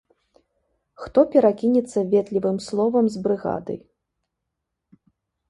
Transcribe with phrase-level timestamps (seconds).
[1.01, 3.79] Хто перакінецца ветлівым словам з брыгадай.